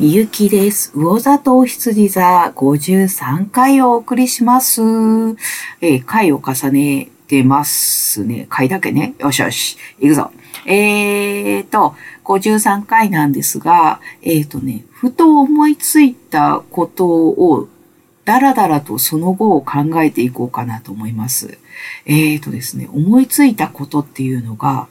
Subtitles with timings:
[0.00, 0.92] みゆきです。
[0.94, 4.80] 魚座と羊座53回をお送りします。
[4.80, 8.46] えー回を重ねてますね。
[8.48, 9.16] 回だけね。
[9.18, 9.76] よしよし。
[9.98, 10.30] 行くぞ。
[10.66, 17.68] えーと、53回なんですが、えーとね、ふと思いついたことを
[18.24, 21.58] だらだらとその後を考えていこうかなと思います。
[22.06, 24.86] えーとですね、思いついたことっていうのが、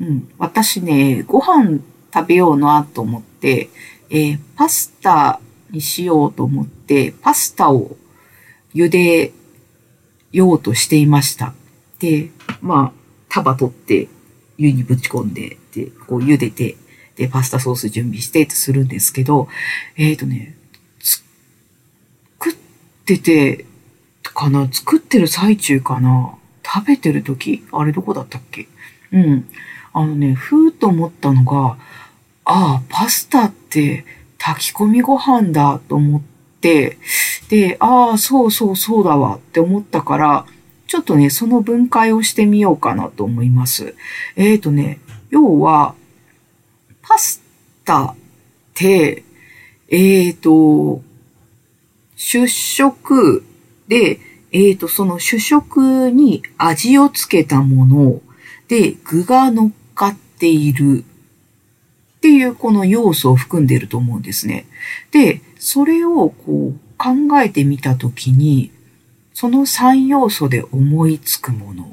[0.00, 1.80] うん、私ね、ご飯
[2.14, 3.68] 食べようなと思って、
[4.14, 5.40] えーパスタ
[5.72, 7.96] にしようと思って、パスタを
[8.72, 9.32] 茹で
[10.30, 11.52] ようとしていました。
[11.98, 12.30] で、
[12.62, 14.06] まあ、束取って、
[14.56, 16.76] 湯にぶち込んで、で、こう茹でて、
[17.16, 19.48] で、パスタソース準備してってするんですけど、
[19.96, 20.56] えっ、とね、
[21.00, 22.54] 作っ
[23.04, 23.64] てて、
[24.22, 28.68] かな作ってる最中かな食べてる時あれどこだったっけ？
[29.12, 29.48] うん。
[29.92, 31.78] あのね、ふーと思ったのが、
[32.44, 34.04] ああ、パスタって
[34.38, 36.22] 炊き込みご飯だと思っ
[36.60, 36.98] て、
[37.48, 40.46] で、ああ、そうそうそうだわって思ったから、
[40.86, 43.94] ちょっとね、その分解をしてみようかなと思います。
[44.36, 45.94] えっ、とね、要は、
[47.02, 47.42] パス
[47.84, 48.14] タっ
[48.74, 49.24] て、
[49.88, 51.02] えっ、と、
[52.16, 53.44] 主食
[53.88, 54.20] で、
[54.52, 58.20] えっ、と、その主食に味をつけたもの
[58.68, 61.04] で具が乗っかっている
[62.24, 64.64] っていうこの要素を含んでいると思うんですね。
[65.10, 68.70] で、それをこう考えてみたときに、
[69.34, 71.84] その3要素で思いつくもの。
[71.84, 71.86] っ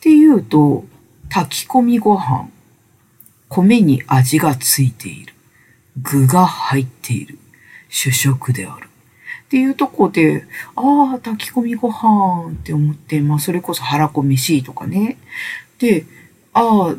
[0.00, 0.84] ていうと、
[1.30, 2.48] 炊き込みご飯、
[3.48, 5.32] 米に味がついている、
[5.98, 7.38] 具が入っている、
[7.88, 8.88] 主食である。
[9.44, 10.44] っていうとこで、
[10.74, 15.18] ああ、炊き込みご飯って思って、まあそれこそ腹こ飯とかね。
[15.78, 16.04] で、
[16.52, 16.96] ああ、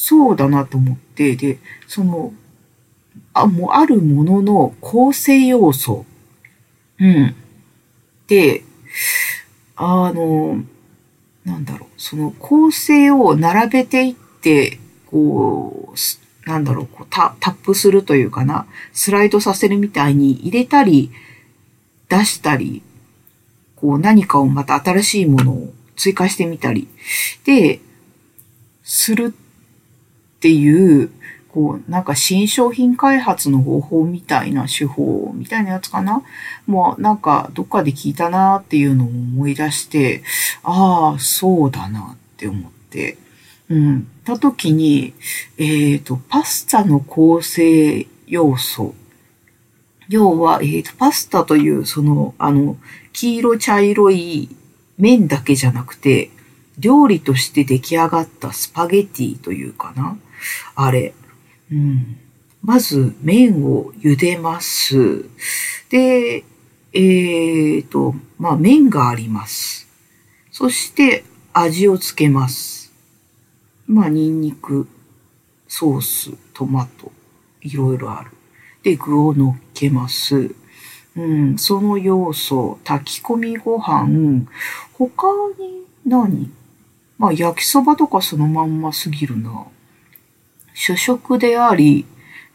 [0.00, 2.32] そうだなと思って、で、その、
[3.34, 6.06] あ、もうあるものの構成要素。
[7.00, 7.34] うん。
[8.28, 8.62] で、
[9.74, 10.62] あの、
[11.44, 21.10] なんだろう、その構成を並べていって、こう、すなんだろう、こうタタップするというかな、スライドさせるみたいに入れたり、
[22.08, 22.82] 出したり、
[23.74, 26.86] こう何かをまた新しいものを追加してみたり、
[27.44, 27.80] で、
[28.84, 29.34] する
[30.38, 31.10] っていう、
[31.48, 36.22] こう、なんか新商品開発の方法みたいな手法みたいなやつかな？
[36.66, 40.22] もうなんかどっかで聞いたなっていうのを思い出して、
[40.62, 43.18] ああ、そうだなって思って、
[43.68, 44.06] うん。
[44.24, 45.14] た時に、
[45.58, 48.94] えっ、と、パスタの構成要素。
[50.08, 52.76] 要は、えっ、と、パスタという、その、あの、
[53.12, 54.48] 黄色茶色い
[54.96, 56.30] 麺だけじゃなくて、
[56.78, 60.16] 料理として出来上がったスパゲティというかな？
[60.74, 61.14] あれ。
[61.70, 62.16] うん。
[62.62, 65.24] まず、麺を茹でます。
[65.90, 66.44] で、
[66.92, 69.88] えっ、と、まあ、麺があります。
[70.50, 72.92] そして、味をつけます。
[73.86, 74.86] まあ、ニンニク、
[75.66, 77.12] ソース、トマト、
[77.62, 78.30] いろいろある。
[78.82, 80.54] で、具を乗っけます。
[81.16, 84.46] うん、その要素、炊き込みご飯、
[84.92, 85.26] 他
[85.58, 86.52] に何？
[87.18, 89.66] まあ、焼きそばとかそのまんますぎるな。
[90.80, 92.06] 主食であり、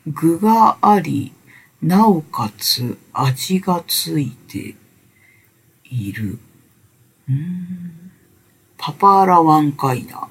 [0.08, 1.34] 具があり、
[1.82, 4.76] なおかつ味がついて
[5.84, 6.40] いる。
[7.28, 8.12] うん
[8.78, 10.30] パパーラワンカイナ。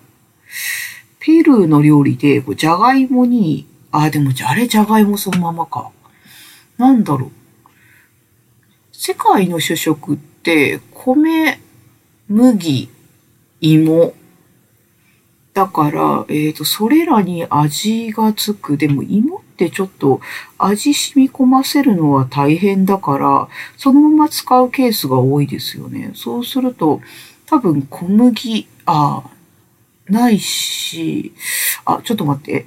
[1.18, 5.90] ペルーの料理で、じゃがいもに、あ、でもじゃあれじゃがいもそのままか。
[6.78, 7.30] なんだろう。
[8.90, 11.60] 世界の主食って、米、
[12.26, 12.88] 麦、
[13.60, 14.14] 芋。
[15.54, 18.78] だから、えっ、と、それらに味がつく。
[18.78, 20.20] でも芋ってちょっと
[20.56, 26.12] 味染み込ませるのは大変だから、そのまま使うケースが多いですよね。
[26.14, 27.02] そうすると、
[27.46, 29.24] 多分小麦、あ、
[30.08, 31.32] ないし、
[31.84, 32.66] あ、ちょっと待って。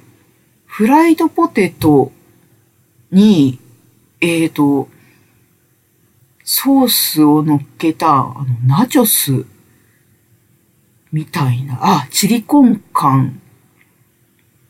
[0.66, 2.12] フライドポテト
[3.10, 3.58] に、
[4.20, 4.88] えっ、と、
[6.44, 9.55] ソースを乗っけた、あの、ナチョス
[11.16, 13.40] みたいな、あ、チリコンカン。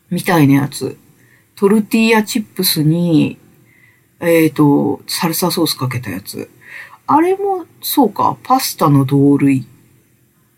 [0.09, 0.97] みたいなやつ。
[1.57, 3.37] トルティーヤチップスに、
[4.21, 6.49] えっ、と、サルサソースかけたやつ。
[7.05, 9.65] あれも、そうか、パスタの同類っ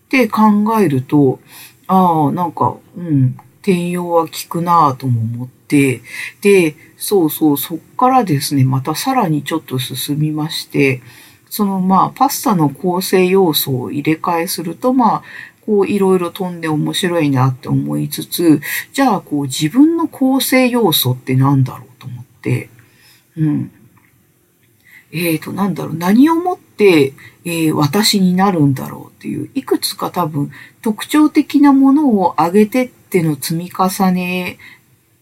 [0.09, 0.41] て考
[0.79, 1.39] えると、
[1.87, 6.01] ああ、なんか、うん、転用は効くなぁとも思って、
[6.41, 11.01] で、そうそう、そっからですね、またさらにちょっと進みまして、
[11.49, 15.23] そのまあ、パスタの構成要素を入れ替えすると、まあ、
[15.69, 18.59] こういろいろ飛んで面白いなって思いつつ、
[18.91, 22.71] じゃあこう自分の構成要素ってなんだろうと思って、
[23.37, 23.71] うん。
[25.11, 27.13] えっ、ー、と、なんだろう、何をもって、
[27.45, 30.51] えー、私になるんだろうっていう、いくつか多分
[30.81, 34.57] 特徴的なものを上げてっての積み重ね、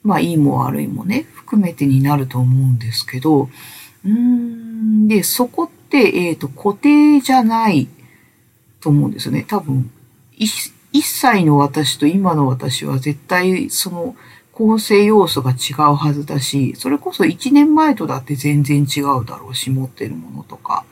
[0.03, 3.50] まあいいも悪いもね、含めてになると思うんですけど、
[4.05, 7.89] うーん、で、そこって、えっ、ー、と、固定じゃない
[8.79, 9.43] と思うんですよね。
[9.45, 9.91] 多分、
[10.38, 14.16] 1歳の私と今の私は絶対その
[14.51, 20.84] 構成要素が違うはずだし、それこそ1年前とだって全然違うだろうし、持ってるものとか。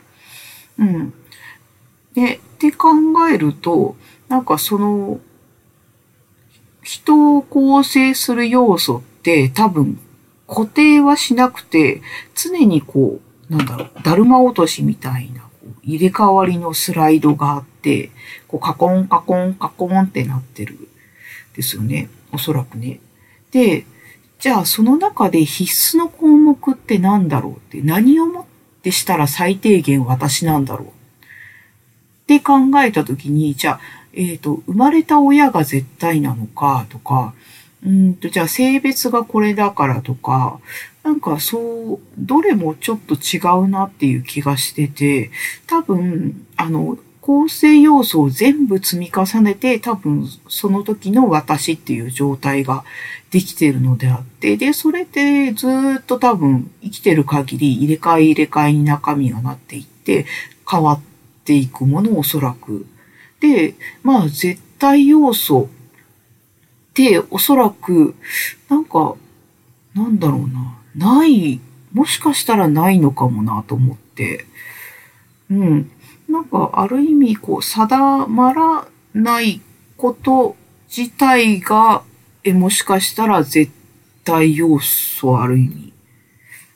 [0.78, 1.12] うん。
[2.14, 2.88] で、って考
[3.28, 3.96] えると、
[4.28, 5.20] なんかその、
[6.82, 9.98] 人を構成する要素って多分
[10.46, 12.00] 固定はしなくて、
[12.36, 13.20] 常にこ
[13.50, 15.45] う、なんだろう、だるま落としみたいな、
[15.86, 18.10] 入れ替わりのスライドがあって、
[18.48, 20.88] こうカコンカコンカコンってなってる。
[21.54, 22.10] ですよね。
[22.32, 23.00] おそらくね。
[23.50, 23.86] で、
[24.38, 27.52] じゃあその中で必須の項目って何だろう？
[27.54, 28.44] って何をもっ
[28.82, 30.88] てしたら最低限私なんだろう？
[30.88, 30.90] っ
[32.26, 33.80] て考えたときに、じゃあ、
[34.12, 37.34] えっ、ー、と、生まれた親が絶対なのかとか、
[37.86, 40.58] うんと、じゃあ性別がこれだからとか、
[41.04, 45.30] なんかそう、どれもちょっと違うなっていう気がしてて、
[45.68, 52.84] 多分、あの、構成要素を全部積み重ねて、多分その時の私っていう状態が
[53.30, 55.66] できてるのであって、で、それでず
[56.00, 60.26] っと多分生きてる限り入れ替え入れ替えに中身がなっていって、
[60.68, 61.00] 変わっ
[61.44, 62.86] ていくものおそらく。
[63.40, 65.68] で、まあ絶対要素
[66.96, 68.14] ておそらく、
[68.70, 69.16] なんか、
[69.94, 70.78] なんだろうな、
[71.18, 71.60] ない、
[71.92, 74.46] もしかしたらないのかもなと思って、
[75.50, 75.90] うん。
[76.28, 79.60] なんか、ある意味、こう、定まらない
[79.96, 80.56] こと
[80.88, 82.02] 自体が、
[82.42, 83.70] え、もしかしたら絶
[84.24, 85.92] 対要素ある意味。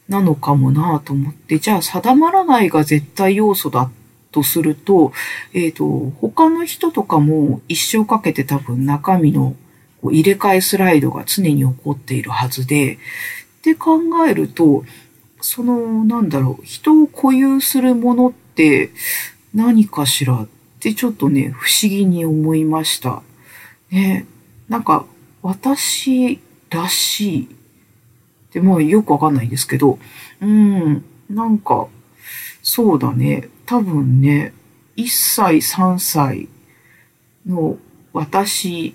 [0.09, 3.91] なのかもなと思って、じゃあ定まらないが絶対要素だ
[4.33, 5.13] とすると、
[5.55, 9.55] えっ、ー、と、他の人とかも一生かけて多分中身の
[10.05, 12.99] 入れ替えスライドが常に起こっているはずで、っ
[13.63, 14.85] て考えると、
[15.41, 18.91] その、なんだろう、人を固有するものって、
[19.55, 20.43] 何かしら？
[20.43, 20.49] っ
[20.81, 23.23] てちょっとね、不思議に思いました。
[23.91, 24.27] ね、
[24.69, 25.05] なんか、
[25.43, 27.49] 私らしい。
[28.53, 29.99] で、まあよくわかんないですけど、
[30.41, 31.89] うん、なんか、
[32.63, 33.49] そうだね。
[33.67, 34.53] 多分ね、
[34.97, 36.49] 1歳、3歳
[37.47, 37.79] の
[38.13, 38.95] 私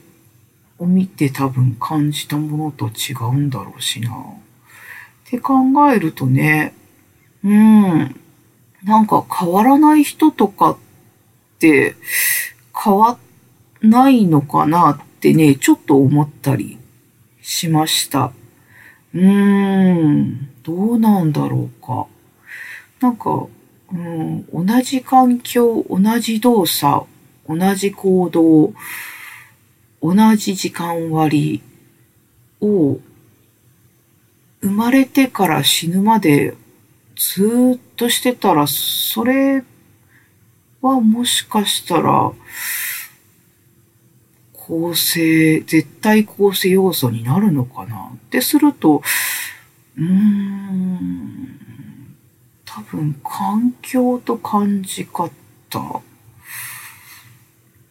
[0.77, 4.11] を見て多分感じたものと違うんだろうしな。
[4.11, 4.13] っ
[5.29, 5.55] て考
[5.91, 6.73] えるとね、
[7.43, 8.15] うん、
[8.83, 10.77] なんか変わらない人とかっ
[11.59, 11.95] て
[12.75, 13.17] 変わ
[13.81, 16.77] んないのかなってね、ちょっと思ったり
[17.41, 18.31] しました。
[19.13, 22.07] うーん、どうなんだろうか。
[22.99, 23.47] なんか、
[23.91, 27.05] うん、同じ環境、同じ動作、
[27.47, 28.73] 同じ行動、
[30.01, 31.61] 同じ時間割
[32.61, 32.99] を
[34.61, 36.55] 生まれてから死ぬまで
[37.15, 39.63] ずっとしてたら、それ
[40.81, 42.31] はもしかしたら、
[44.53, 48.11] 構成、絶対構成要素になるのかな？
[48.15, 49.03] ってすると、
[49.97, 51.59] うーん、
[52.65, 55.31] 多分環境と感じ方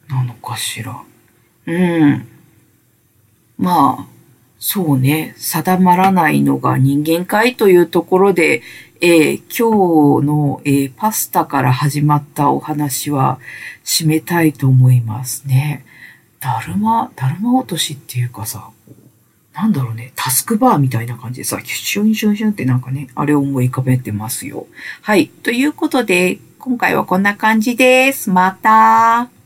[0.08, 1.02] なのかしら。
[1.66, 2.26] うん。
[3.58, 4.06] まあ、
[4.58, 8.62] そうね、定まらないのが人間界というところで、
[9.00, 13.38] えー、今日の、えー、パスタから始まったお話は
[13.84, 15.84] 締めたいと思いますね。
[16.40, 18.70] だるま、だるま落としっていうかさ、
[19.52, 24.66] なんだろうね、タスクバーみたいな感じでさ、シュンシュンシュンってなんかね、あれを思い浮かべてますよ。
[25.02, 25.28] はい。
[25.28, 28.30] ということで、今回はこんな感じです。
[28.30, 29.43] また。